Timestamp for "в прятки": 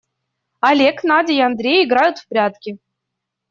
2.17-2.79